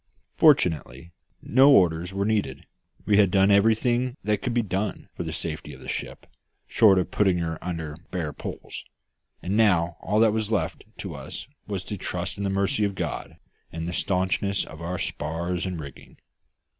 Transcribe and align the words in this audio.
Fortunately, 0.35 1.11
no 1.43 1.69
orders 1.71 2.11
were 2.11 2.25
needed, 2.25 2.65
we 3.05 3.17
had 3.17 3.29
done 3.29 3.51
everything 3.51 4.17
that 4.23 4.41
could 4.41 4.51
be 4.51 4.63
done 4.63 5.09
for 5.13 5.21
the 5.21 5.31
safety 5.31 5.73
of 5.73 5.79
the 5.79 5.87
ship 5.87 6.25
short 6.65 6.97
of 6.97 7.11
putting 7.11 7.37
her 7.37 7.63
under 7.63 7.97
bare 8.09 8.33
poles 8.33 8.83
and 9.43 9.55
now 9.55 9.97
all 10.01 10.19
that 10.19 10.33
was 10.33 10.51
left 10.51 10.85
to 10.97 11.13
us 11.13 11.45
was 11.67 11.83
to 11.83 11.97
trust 11.97 12.39
in 12.39 12.43
the 12.43 12.49
mercy 12.49 12.83
of 12.83 12.95
God, 12.95 13.37
and 13.71 13.87
the 13.87 13.93
staunchness 13.93 14.65
of 14.65 14.81
our 14.81 14.97
spars 14.97 15.67
and 15.67 15.79
rigging. 15.79 16.17